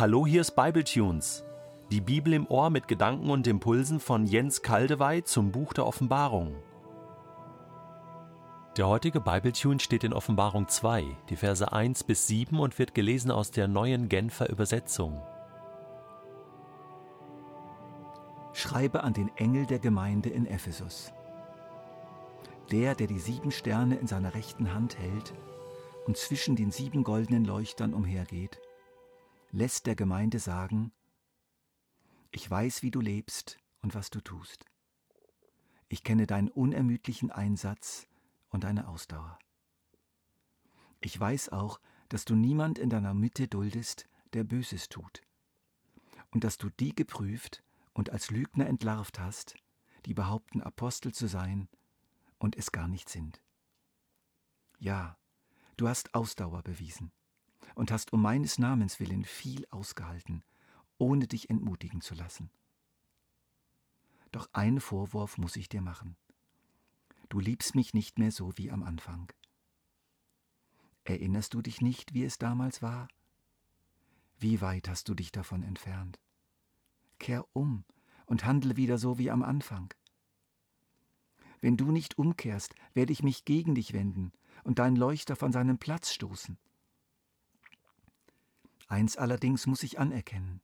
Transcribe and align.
Hallo, 0.00 0.26
hier 0.26 0.40
ist 0.40 0.52
Bibletunes. 0.52 1.44
Die 1.90 2.00
Bibel 2.00 2.32
im 2.32 2.46
Ohr 2.46 2.70
mit 2.70 2.88
Gedanken 2.88 3.28
und 3.28 3.46
Impulsen 3.46 4.00
von 4.00 4.24
Jens 4.24 4.62
Kaldewey 4.62 5.24
zum 5.24 5.52
Buch 5.52 5.74
der 5.74 5.86
Offenbarung. 5.86 6.56
Der 8.78 8.88
heutige 8.88 9.20
Bibletune 9.20 9.78
steht 9.78 10.02
in 10.02 10.14
Offenbarung 10.14 10.68
2, 10.68 11.04
die 11.28 11.36
Verse 11.36 11.70
1 11.70 12.04
bis 12.04 12.26
7 12.28 12.58
und 12.58 12.78
wird 12.78 12.94
gelesen 12.94 13.30
aus 13.30 13.50
der 13.50 13.68
neuen 13.68 14.08
Genfer 14.08 14.48
Übersetzung. 14.48 15.20
Schreibe 18.54 19.04
an 19.04 19.12
den 19.12 19.30
Engel 19.36 19.66
der 19.66 19.80
Gemeinde 19.80 20.30
in 20.30 20.46
Ephesus. 20.46 21.12
Der, 22.72 22.94
der 22.94 23.06
die 23.06 23.18
sieben 23.18 23.50
Sterne 23.50 23.96
in 23.96 24.06
seiner 24.06 24.32
rechten 24.32 24.72
Hand 24.72 24.98
hält 24.98 25.34
und 26.06 26.16
zwischen 26.16 26.56
den 26.56 26.70
sieben 26.70 27.04
goldenen 27.04 27.44
Leuchtern 27.44 27.92
umhergeht, 27.92 28.62
lässt 29.52 29.86
der 29.86 29.96
Gemeinde 29.96 30.38
sagen, 30.38 30.92
ich 32.30 32.48
weiß, 32.48 32.82
wie 32.82 32.90
du 32.90 33.00
lebst 33.00 33.58
und 33.82 33.94
was 33.94 34.10
du 34.10 34.20
tust. 34.20 34.64
Ich 35.88 36.04
kenne 36.04 36.26
deinen 36.26 36.48
unermüdlichen 36.48 37.32
Einsatz 37.32 38.06
und 38.50 38.64
deine 38.64 38.86
Ausdauer. 38.86 39.38
Ich 41.00 41.18
weiß 41.18 41.48
auch, 41.48 41.80
dass 42.08 42.24
du 42.24 42.36
niemand 42.36 42.78
in 42.78 42.90
deiner 42.90 43.14
Mitte 43.14 43.48
duldest, 43.48 44.08
der 44.32 44.44
Böses 44.44 44.88
tut, 44.88 45.22
und 46.30 46.44
dass 46.44 46.56
du 46.56 46.70
die 46.70 46.94
geprüft 46.94 47.64
und 47.92 48.10
als 48.10 48.30
Lügner 48.30 48.66
entlarvt 48.66 49.18
hast, 49.18 49.56
die 50.06 50.14
behaupten, 50.14 50.62
Apostel 50.62 51.12
zu 51.12 51.26
sein 51.26 51.68
und 52.38 52.56
es 52.56 52.70
gar 52.70 52.86
nicht 52.86 53.08
sind. 53.08 53.42
Ja, 54.78 55.18
du 55.76 55.88
hast 55.88 56.14
Ausdauer 56.14 56.62
bewiesen 56.62 57.10
und 57.74 57.90
hast 57.90 58.12
um 58.12 58.22
meines 58.22 58.58
Namens 58.58 59.00
willen 59.00 59.24
viel 59.24 59.66
ausgehalten, 59.70 60.44
ohne 60.98 61.26
dich 61.26 61.50
entmutigen 61.50 62.00
zu 62.00 62.14
lassen. 62.14 62.50
Doch 64.32 64.48
einen 64.52 64.80
Vorwurf 64.80 65.38
muss 65.38 65.56
ich 65.56 65.68
dir 65.68 65.82
machen. 65.82 66.16
Du 67.28 67.40
liebst 67.40 67.74
mich 67.74 67.94
nicht 67.94 68.18
mehr 68.18 68.32
so 68.32 68.56
wie 68.56 68.70
am 68.70 68.82
Anfang. 68.82 69.32
Erinnerst 71.04 71.54
du 71.54 71.62
dich 71.62 71.80
nicht, 71.80 72.14
wie 72.14 72.24
es 72.24 72.38
damals 72.38 72.82
war? 72.82 73.08
Wie 74.38 74.60
weit 74.60 74.88
hast 74.88 75.08
du 75.08 75.14
dich 75.14 75.32
davon 75.32 75.62
entfernt? 75.62 76.20
Kehr 77.18 77.44
um 77.52 77.84
und 78.26 78.44
handle 78.44 78.76
wieder 78.76 78.98
so 78.98 79.18
wie 79.18 79.30
am 79.30 79.42
Anfang. 79.42 79.92
Wenn 81.60 81.76
du 81.76 81.90
nicht 81.90 82.18
umkehrst, 82.18 82.74
werde 82.94 83.12
ich 83.12 83.22
mich 83.22 83.44
gegen 83.44 83.74
dich 83.74 83.92
wenden 83.92 84.32
und 84.64 84.78
deinen 84.78 84.96
Leuchter 84.96 85.36
von 85.36 85.52
seinem 85.52 85.78
Platz 85.78 86.12
stoßen. 86.12 86.58
Eins 88.90 89.16
allerdings 89.16 89.68
muss 89.68 89.84
ich 89.84 90.00
anerkennen. 90.00 90.60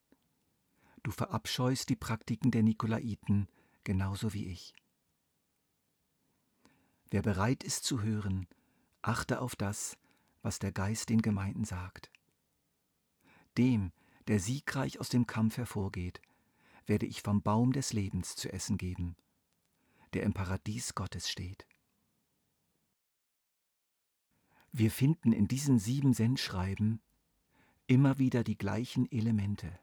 Du 1.05 1.12
verabscheust 1.12 1.88
die 1.88 1.94
Praktiken 1.94 2.50
der 2.50 2.64
Nikolaiten 2.64 3.46
genauso 3.84 4.32
wie 4.32 4.46
ich. 4.46 4.74
Wer 7.08 7.22
bereit 7.22 7.62
ist 7.62 7.84
zu 7.84 8.02
hören, 8.02 8.48
achte 9.00 9.41
auf 9.41 9.54
das, 9.54 9.97
was 10.42 10.58
der 10.58 10.72
Geist 10.72 11.08
den 11.08 11.22
Gemeinden 11.22 11.64
sagt. 11.64 12.10
Dem, 13.56 13.92
der 14.27 14.41
siegreich 14.41 14.98
aus 14.98 15.08
dem 15.08 15.28
Kampf 15.28 15.56
hervorgeht, 15.56 16.20
werde 16.84 17.06
ich 17.06 17.22
vom 17.22 17.42
Baum 17.42 17.72
des 17.72 17.92
Lebens 17.92 18.34
zu 18.34 18.52
essen 18.52 18.77
geben, 18.77 19.14
der 20.14 20.24
im 20.24 20.34
Paradies 20.34 20.97
Gottes 20.97 21.30
steht. 21.30 21.64
Wir 24.72 24.91
finden 24.91 25.30
in 25.30 25.47
diesen 25.47 25.78
sieben 25.78 26.12
Sendschreiben 26.12 27.00
immer 27.86 28.19
wieder 28.19 28.44
die 28.44 28.58
gleichen 28.58 29.10
Elemente. 29.10 29.78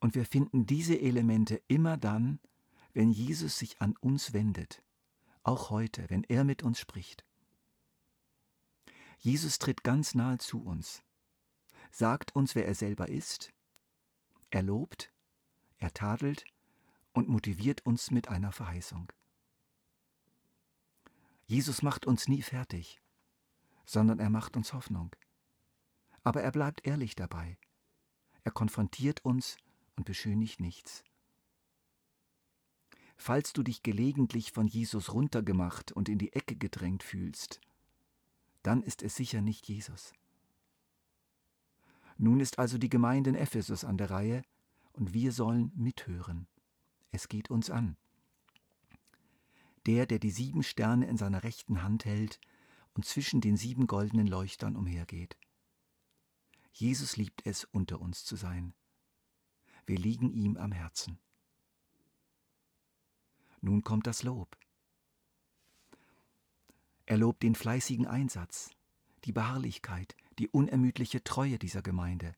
Und 0.00 0.14
wir 0.14 0.24
finden 0.24 0.66
diese 0.66 0.98
Elemente 0.98 1.62
immer 1.68 1.96
dann, 1.96 2.40
wenn 2.92 3.10
Jesus 3.10 3.58
sich 3.58 3.80
an 3.80 3.94
uns 4.00 4.32
wendet, 4.32 4.82
auch 5.42 5.70
heute, 5.70 6.08
wenn 6.10 6.24
er 6.24 6.44
mit 6.44 6.62
uns 6.62 6.78
spricht. 6.78 7.24
Jesus 9.18 9.58
tritt 9.58 9.84
ganz 9.84 10.14
nahe 10.14 10.38
zu 10.38 10.62
uns, 10.62 11.02
sagt 11.90 12.34
uns, 12.34 12.54
wer 12.54 12.66
er 12.66 12.74
selber 12.74 13.08
ist, 13.08 13.52
er 14.50 14.62
lobt, 14.62 15.12
er 15.78 15.92
tadelt 15.94 16.44
und 17.12 17.28
motiviert 17.28 17.86
uns 17.86 18.10
mit 18.10 18.28
einer 18.28 18.52
Verheißung. 18.52 19.12
Jesus 21.46 21.82
macht 21.82 22.06
uns 22.06 22.28
nie 22.28 22.42
fertig, 22.42 23.00
sondern 23.84 24.18
er 24.18 24.30
macht 24.30 24.56
uns 24.56 24.72
Hoffnung 24.72 25.14
aber 26.24 26.42
er 26.42 26.52
bleibt 26.52 26.86
ehrlich 26.86 27.14
dabei. 27.14 27.58
Er 28.44 28.52
konfrontiert 28.52 29.24
uns 29.24 29.56
und 29.96 30.04
beschönigt 30.04 30.60
nichts. 30.60 31.04
Falls 33.16 33.52
du 33.52 33.62
dich 33.62 33.82
gelegentlich 33.82 34.50
von 34.50 34.66
Jesus 34.66 35.12
runtergemacht 35.12 35.92
und 35.92 36.08
in 36.08 36.18
die 36.18 36.32
Ecke 36.32 36.56
gedrängt 36.56 37.02
fühlst, 37.02 37.60
dann 38.62 38.82
ist 38.82 39.02
es 39.02 39.14
sicher 39.14 39.40
nicht 39.40 39.68
Jesus. 39.68 40.12
Nun 42.18 42.40
ist 42.40 42.58
also 42.58 42.78
die 42.78 42.88
Gemeinde 42.88 43.30
in 43.30 43.36
Ephesus 43.36 43.84
an 43.84 43.96
der 43.96 44.10
Reihe 44.10 44.42
und 44.92 45.14
wir 45.14 45.32
sollen 45.32 45.72
mithören. 45.74 46.46
Es 47.10 47.28
geht 47.28 47.50
uns 47.50 47.70
an. 47.70 47.96
Der, 49.86 50.06
der 50.06 50.18
die 50.18 50.30
sieben 50.30 50.62
Sterne 50.62 51.06
in 51.06 51.16
seiner 51.16 51.42
rechten 51.42 51.82
Hand 51.82 52.04
hält 52.04 52.40
und 52.94 53.04
zwischen 53.04 53.40
den 53.40 53.56
sieben 53.56 53.86
goldenen 53.86 54.26
Leuchtern 54.26 54.76
umhergeht. 54.76 55.36
Jesus 56.72 57.16
liebt 57.16 57.46
es, 57.46 57.64
unter 57.64 58.00
uns 58.00 58.24
zu 58.24 58.36
sein. 58.36 58.74
Wir 59.86 59.98
liegen 59.98 60.32
ihm 60.32 60.56
am 60.56 60.72
Herzen. 60.72 61.18
Nun 63.60 63.84
kommt 63.84 64.06
das 64.06 64.22
Lob. 64.22 64.56
Er 67.06 67.18
lobt 67.18 67.42
den 67.42 67.54
fleißigen 67.54 68.06
Einsatz, 68.06 68.70
die 69.24 69.32
Beharrlichkeit, 69.32 70.16
die 70.38 70.48
unermüdliche 70.48 71.22
Treue 71.22 71.58
dieser 71.58 71.82
Gemeinde, 71.82 72.34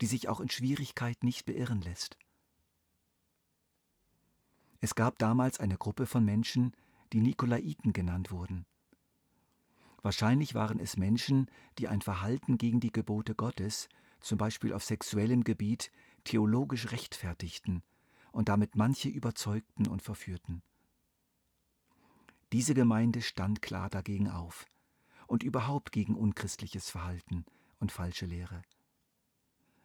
die 0.00 0.06
sich 0.06 0.28
auch 0.28 0.40
in 0.40 0.50
Schwierigkeit 0.50 1.24
nicht 1.24 1.46
beirren 1.46 1.80
lässt. 1.80 2.18
Es 4.80 4.94
gab 4.94 5.18
damals 5.18 5.58
eine 5.58 5.76
Gruppe 5.76 6.06
von 6.06 6.24
Menschen, 6.24 6.74
die 7.12 7.20
Nikolaiten 7.20 7.92
genannt 7.92 8.30
wurden. 8.30 8.66
Wahrscheinlich 10.02 10.54
waren 10.54 10.78
es 10.78 10.96
Menschen, 10.96 11.50
die 11.78 11.88
ein 11.88 12.00
Verhalten 12.00 12.58
gegen 12.58 12.80
die 12.80 12.92
Gebote 12.92 13.34
Gottes, 13.34 13.88
zum 14.20 14.38
Beispiel 14.38 14.72
auf 14.72 14.84
sexuellem 14.84 15.44
Gebiet, 15.44 15.90
theologisch 16.24 16.90
rechtfertigten 16.92 17.82
und 18.32 18.48
damit 18.48 18.76
manche 18.76 19.08
überzeugten 19.08 19.86
und 19.86 20.02
verführten. 20.02 20.62
Diese 22.52 22.74
Gemeinde 22.74 23.22
stand 23.22 23.62
klar 23.62 23.90
dagegen 23.90 24.28
auf 24.28 24.66
und 25.26 25.42
überhaupt 25.42 25.92
gegen 25.92 26.16
unchristliches 26.16 26.90
Verhalten 26.90 27.44
und 27.78 27.92
falsche 27.92 28.26
Lehre. 28.26 28.62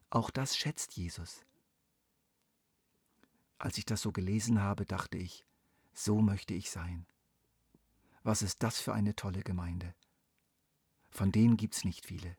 Auch 0.10 0.32
das 0.32 0.58
schätzt 0.58 0.96
Jesus. 0.96 1.46
Als 3.58 3.78
ich 3.78 3.86
das 3.86 4.02
so 4.02 4.12
gelesen 4.12 4.62
habe, 4.62 4.86
dachte 4.86 5.18
ich, 5.18 5.46
so 5.94 6.22
möchte 6.22 6.54
ich 6.54 6.72
sein. 6.72 7.06
Was 8.24 8.42
ist 8.42 8.64
das 8.64 8.80
für 8.80 8.94
eine 8.94 9.16
tolle 9.16 9.42
Gemeinde? 9.44 9.94
Von 11.16 11.32
denen 11.32 11.56
gibt's 11.56 11.86
nicht 11.86 12.06
viele. 12.06 12.36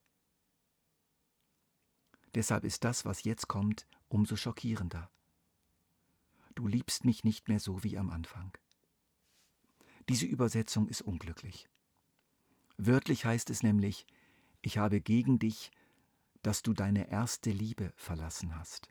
Deshalb 2.34 2.62
ist 2.62 2.84
das, 2.84 3.06
was 3.06 3.24
jetzt 3.24 3.48
kommt, 3.48 3.86
umso 4.08 4.36
schockierender. 4.36 5.10
Du 6.54 6.66
liebst 6.66 7.06
mich 7.06 7.24
nicht 7.24 7.48
mehr 7.48 7.58
so 7.58 7.82
wie 7.84 7.96
am 7.96 8.10
Anfang. 8.10 8.52
Diese 10.10 10.26
Übersetzung 10.26 10.88
ist 10.88 11.00
unglücklich. 11.00 11.70
Wörtlich 12.76 13.24
heißt 13.24 13.48
es 13.48 13.62
nämlich, 13.62 14.06
ich 14.60 14.76
habe 14.76 15.00
gegen 15.00 15.38
dich, 15.38 15.70
dass 16.42 16.62
du 16.62 16.74
deine 16.74 17.08
erste 17.08 17.52
Liebe 17.52 17.94
verlassen 17.96 18.58
hast. 18.58 18.90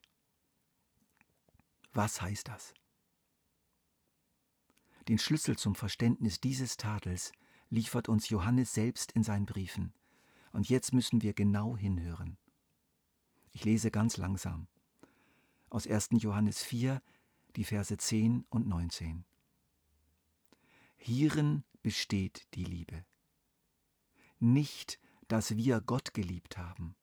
Was 1.94 2.24
heißt 2.24 2.48
das? 2.48 2.74
Den 5.08 5.20
Schlüssel 5.20 5.60
zum 5.60 5.76
Verständnis 5.76 6.42
dieses 6.42 6.76
Tadels 6.76 7.34
liefert 7.70 8.10
uns 8.10 8.30
Johannes 8.30 8.74
selbst 8.74 9.12
in 9.12 9.24
seinen 9.24 9.46
Briefen. 9.46 9.94
Und 10.52 10.70
jetzt 10.70 10.94
müssen 10.94 11.22
wir 11.22 11.34
genau 11.34 11.76
hinhören. 11.76 12.38
Ich 13.52 13.66
lese 13.66 13.92
ganz 13.92 14.18
langsam. 14.18 14.68
Aus 15.70 15.88
1. 15.88 16.10
Johannes 16.12 16.64
4, 16.64 17.02
die 17.56 17.64
Verse 17.64 17.96
10 17.96 18.46
und 18.50 18.68
19. 18.68 19.26
Hierin 20.98 21.64
besteht 21.82 22.48
die 22.54 22.64
Liebe. 22.64 23.06
Nicht, 24.40 25.00
dass 25.28 25.56
wir 25.56 25.82
Gott 25.82 26.14
geliebt 26.14 26.58
haben, 26.58 26.96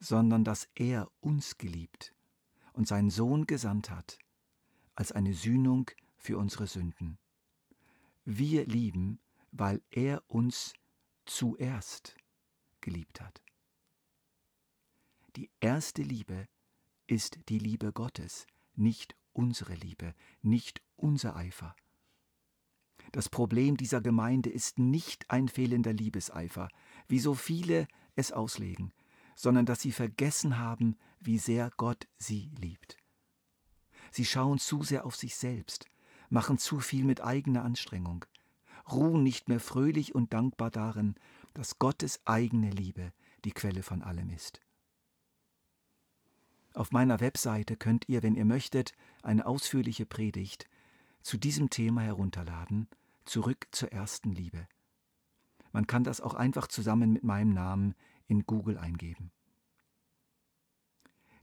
sondern 0.00 0.44
dass 0.44 0.68
er 0.74 1.10
uns 1.20 1.58
geliebt 1.58 2.14
und 2.72 2.88
seinen 2.88 3.10
Sohn 3.10 3.46
gesandt 3.46 3.90
hat, 3.90 4.18
als 4.94 5.12
eine 5.12 5.34
Sühnung 5.34 5.90
für 6.16 6.38
unsere 6.38 6.66
Sünden. 6.66 7.18
Wir 8.24 8.66
lieben, 8.66 9.18
weil 9.52 9.82
er 9.90 10.22
uns 10.28 10.72
zuerst 11.24 12.16
geliebt 12.80 13.20
hat. 13.20 13.42
Die 15.36 15.50
erste 15.60 16.02
Liebe 16.02 16.48
ist 17.06 17.38
die 17.48 17.58
Liebe 17.58 17.92
Gottes, 17.92 18.46
nicht 18.74 19.14
unsere 19.32 19.74
Liebe, 19.74 20.14
nicht 20.42 20.82
unser 20.96 21.36
Eifer. 21.36 21.76
Das 23.12 23.28
Problem 23.28 23.76
dieser 23.76 24.00
Gemeinde 24.00 24.50
ist 24.50 24.78
nicht 24.78 25.30
ein 25.30 25.48
fehlender 25.48 25.92
Liebeseifer, 25.92 26.68
wie 27.08 27.18
so 27.18 27.34
viele 27.34 27.88
es 28.14 28.32
auslegen, 28.32 28.92
sondern 29.34 29.66
dass 29.66 29.80
sie 29.80 29.92
vergessen 29.92 30.58
haben, 30.58 30.96
wie 31.20 31.38
sehr 31.38 31.70
Gott 31.76 32.08
sie 32.18 32.50
liebt. 32.58 32.96
Sie 34.10 34.24
schauen 34.24 34.58
zu 34.58 34.82
sehr 34.82 35.06
auf 35.06 35.16
sich 35.16 35.36
selbst, 35.36 35.86
machen 36.28 36.58
zu 36.58 36.80
viel 36.80 37.04
mit 37.04 37.22
eigener 37.22 37.64
Anstrengung, 37.64 38.24
ruhen 38.90 39.22
nicht 39.22 39.48
mehr 39.48 39.60
fröhlich 39.60 40.14
und 40.14 40.32
dankbar 40.32 40.70
darin, 40.70 41.14
dass 41.54 41.78
Gottes 41.78 42.20
eigene 42.24 42.70
Liebe 42.70 43.12
die 43.44 43.52
Quelle 43.52 43.82
von 43.82 44.02
allem 44.02 44.30
ist. 44.30 44.60
Auf 46.74 46.90
meiner 46.90 47.20
Webseite 47.20 47.76
könnt 47.76 48.08
ihr, 48.08 48.22
wenn 48.22 48.34
ihr 48.34 48.46
möchtet, 48.46 48.94
eine 49.22 49.46
ausführliche 49.46 50.06
Predigt 50.06 50.68
zu 51.20 51.36
diesem 51.36 51.68
Thema 51.70 52.00
herunterladen, 52.02 52.88
zurück 53.24 53.68
zur 53.72 53.92
ersten 53.92 54.32
Liebe. 54.32 54.66
Man 55.72 55.86
kann 55.86 56.04
das 56.04 56.20
auch 56.20 56.34
einfach 56.34 56.66
zusammen 56.66 57.12
mit 57.12 57.24
meinem 57.24 57.52
Namen 57.52 57.94
in 58.26 58.44
Google 58.46 58.78
eingeben. 58.78 59.30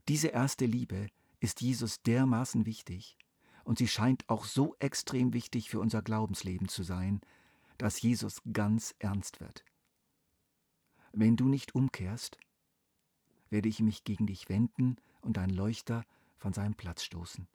Diese 0.08 0.30
erste 0.30 0.66
Liebe 0.66 1.08
ist 1.40 1.62
Jesus 1.62 2.02
dermaßen 2.02 2.66
wichtig, 2.66 3.18
und 3.70 3.78
sie 3.78 3.88
scheint 3.88 4.28
auch 4.30 4.46
so 4.46 4.76
extrem 4.80 5.32
wichtig 5.32 5.70
für 5.70 5.80
unser 5.80 6.02
Glaubensleben 6.02 6.70
zu 6.70 6.82
sein, 6.82 7.22
dass 7.78 8.02
Jesus 8.02 8.42
ganz 8.52 8.96
ernst 8.98 9.42
wird. 9.42 9.64
Wenn 11.12 11.36
du 11.36 11.48
nicht 11.48 11.76
umkehrst, 11.76 12.40
werde 13.52 13.70
ich 13.70 13.80
mich 13.80 14.04
gegen 14.04 14.26
dich 14.26 14.50
wenden 14.50 14.96
und 15.22 15.38
dein 15.38 15.52
Leuchter 15.52 16.04
von 16.40 16.52
seinem 16.52 16.74
Platz 16.74 17.04
stoßen. 17.04 17.48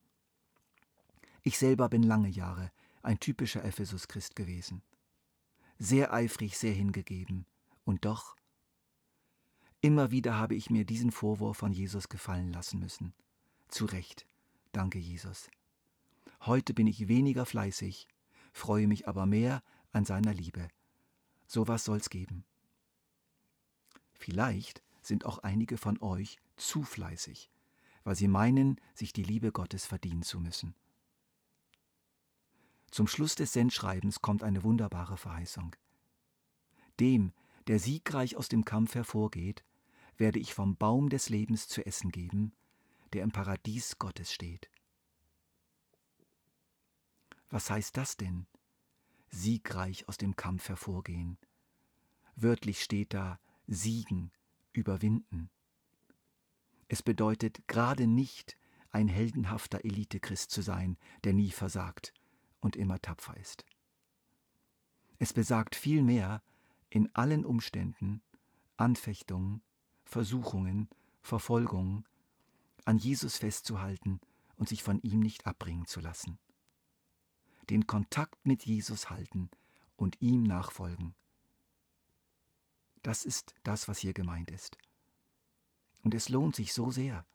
Ich 1.43 1.59
selber 1.59 1.89
bin 1.89 2.05
lange 2.05 2.29
Jahre 2.29 2.71
ein 3.03 3.19
typischer 3.19 3.65
Ephesus-Christ 3.65 4.37
gewesen. 4.37 4.83
Sehr 5.81 6.13
eifrig, 6.13 6.57
sehr 6.57 6.75
hingegeben. 6.75 7.45
Und 7.85 8.05
doch, 8.05 8.37
immer 9.81 10.13
wieder 10.13 10.39
habe 10.39 10.55
ich 10.55 10.71
mir 10.71 10.85
diesen 10.85 11.11
Vorwurf 11.11 11.57
von 11.57 11.73
Jesus 11.73 12.09
gefallen 12.09 12.53
lassen 12.53 12.79
müssen. 12.79 13.15
Zu 13.67 13.87
Recht. 13.87 14.29
Danke, 14.71 15.01
Jesus. 15.01 15.51
Heute 16.41 16.75
bin 16.75 16.87
ich 16.87 17.09
weniger 17.09 17.47
fleißig, 17.47 18.07
freue 18.53 18.87
mich 18.87 19.09
aber 19.09 19.27
mehr 19.27 19.63
an 19.93 20.05
seiner 20.05 20.35
Liebe. 20.35 20.69
So 21.47 21.69
was 21.69 21.85
soll's 21.85 22.11
geben. 22.11 22.45
Vielleicht 24.13 24.83
sind 25.03 25.25
auch 25.27 25.39
einige 25.39 25.77
von 25.77 26.01
euch 26.01 26.39
zu 26.57 26.83
fleißig, 26.83 27.51
weil 28.05 28.15
sie 28.15 28.29
meinen, 28.29 28.81
sich 28.95 29.13
die 29.13 29.23
Liebe 29.23 29.53
Gottes 29.53 29.87
verdienen 29.87 30.23
zu 30.23 30.41
müssen. 30.41 30.75
Zum 32.91 33.09
Schluss 33.09 33.35
des 33.35 33.53
Sendschreibens 33.53 34.21
kommt 34.21 34.45
eine 34.45 34.63
wunderbare 34.63 35.17
Verheißung. 35.17 35.75
Dem, 37.01 37.33
der 37.67 37.81
siegreich 37.81 38.37
aus 38.37 38.49
dem 38.49 38.65
Kampf 38.65 38.95
hervorgeht, 38.95 39.65
werde 40.17 40.39
ich 40.39 40.55
vom 40.55 40.77
Baum 40.77 41.09
des 41.09 41.29
Lebens 41.29 41.67
zu 41.67 41.85
essen 41.85 42.13
geben, 42.13 42.53
der 43.13 43.25
im 43.25 43.33
Paradies 43.33 43.99
Gottes 43.99 44.33
steht. 44.33 44.71
Was 47.55 47.71
heißt 47.71 47.97
das 47.97 48.17
denn? 48.17 48.49
Siegreich 49.31 50.09
aus 50.09 50.19
dem 50.19 50.35
Kampf 50.35 50.69
hervorgehen. 50.69 51.39
Wörtlich 52.35 52.83
steht 52.83 53.15
da 53.15 53.39
siegen, 53.69 54.33
überwinden. 54.73 55.51
Es 56.89 57.05
bedeutet 57.05 57.63
gerade 57.69 58.09
nicht, 58.09 58.59
ein 58.91 59.07
heldenhafter 59.07 59.85
Elitechrist 59.85 60.51
zu 60.51 60.63
sein, 60.63 60.99
der 61.23 61.33
nie 61.33 61.53
versagt 61.53 62.13
und 62.59 62.75
immer 62.75 63.01
tapfer 63.01 63.37
ist. 63.37 63.65
Es 65.21 65.33
besagt 65.33 65.77
vielmehr, 65.77 66.43
in 66.91 67.09
allen 67.15 67.45
Umständen, 67.45 68.21
Anfechtungen, 68.77 69.63
Versuchungen, 70.03 70.89
Verfolgungen, 71.23 72.05
an 72.85 72.99
Jesus 72.99 73.37
festzuhalten 73.37 74.21
und 74.57 74.69
sich 74.69 74.83
von 74.83 75.01
ihm 75.03 75.21
nicht 75.21 75.47
abbringen 75.47 75.87
zu 75.87 76.01
lassen. 76.01 76.41
Den 77.71 77.87
Kontakt 77.87 78.47
mit 78.47 78.65
Jesus 78.65 79.11
halten 79.11 79.51
und 79.97 80.21
ihm 80.21 80.43
nachfolgen. 80.43 81.15
Das 83.03 83.25
ist 83.25 83.55
das, 83.63 83.87
was 83.89 83.99
hier 83.99 84.15
gemeint 84.15 84.51
ist. 84.51 84.79
Und 86.03 86.15
es 86.15 86.29
lohnt 86.29 86.57
sich 86.57 86.73
so 86.73 86.91
sehr. 86.91 87.27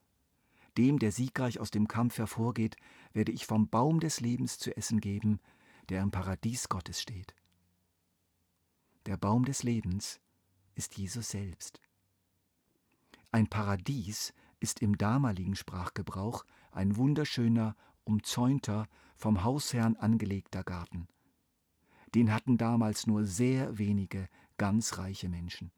Dem, 0.78 1.00
der 1.00 1.12
siegreich 1.12 1.60
aus 1.60 1.72
dem 1.72 1.88
Kampf 1.88 2.18
hervorgeht, 2.18 2.76
werde 3.14 3.31
ich 3.31 3.46
vom 3.46 3.70
Baum 3.70 4.00
des 4.00 4.20
Lebens 4.20 4.60
zu 4.60 4.76
essen 4.76 5.00
geben, 5.00 5.40
der 5.90 6.02
im 6.02 6.12
Paradies 6.12 6.70
Gottes 6.70 7.02
steht. 7.02 7.36
Der 9.06 9.18
Baum 9.18 9.46
des 9.46 9.64
Lebens 9.64 10.20
ist 10.76 10.98
Jesus 10.98 11.30
selbst. 11.30 11.81
Ein 13.31 13.48
Paradies 13.48 14.34
ist 14.60 14.81
im 14.81 14.98
damaligen 14.98 15.56
Sprachgebrauch 15.56 16.46
ein 16.72 16.96
wunderschöner, 16.96 17.76
umzäunter, 18.10 18.88
vom 19.16 19.44
Hausherrn 19.44 19.96
angelegter 19.98 20.64
Garten. 20.64 21.08
Den 22.16 22.34
hatten 22.34 22.58
damals 22.58 23.06
nur 23.06 23.26
sehr 23.26 23.78
wenige 23.78 24.28
ganz 24.58 24.98
reiche 24.98 25.30
Menschen. 25.30 25.72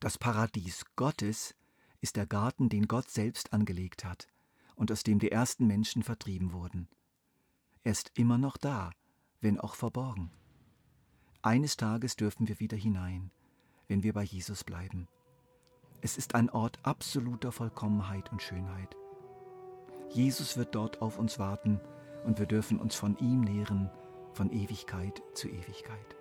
Das 0.00 0.18
Paradies 0.18 0.84
Gottes 0.96 1.54
ist 2.00 2.16
der 2.16 2.26
Garten, 2.26 2.68
den 2.68 2.88
Gott 2.88 3.10
selbst 3.10 3.52
angelegt 3.52 4.04
hat 4.04 4.26
und 4.74 4.90
aus 4.90 5.04
dem 5.04 5.20
die 5.20 5.30
ersten 5.30 5.66
Menschen 5.66 6.02
vertrieben 6.02 6.52
wurden. 6.52 6.88
Er 7.84 7.92
ist 7.92 8.10
immer 8.14 8.38
noch 8.38 8.56
da, 8.56 8.90
wenn 9.40 9.60
auch 9.60 9.74
verborgen. 9.74 10.32
Eines 11.42 11.76
Tages 11.76 12.16
dürfen 12.16 12.48
wir 12.48 12.58
wieder 12.58 12.76
hinein, 12.76 13.30
wenn 13.86 14.02
wir 14.02 14.14
bei 14.14 14.24
Jesus 14.24 14.64
bleiben. 14.64 15.06
Es 16.00 16.16
ist 16.16 16.34
ein 16.34 16.50
Ort 16.50 16.78
absoluter 16.82 17.52
Vollkommenheit 17.52 18.32
und 18.32 18.42
Schönheit. 18.42 18.96
Jesus 20.10 20.56
wird 20.56 20.74
dort 20.74 21.02
auf 21.02 21.18
uns 21.18 21.38
warten 21.38 21.80
und 22.24 22.38
wir 22.38 22.46
dürfen 22.46 22.80
uns 22.80 22.96
von 22.96 23.16
ihm 23.18 23.42
nähren, 23.42 23.90
von 24.32 24.50
Ewigkeit 24.50 25.22
zu 25.34 25.48
Ewigkeit. 25.48 26.19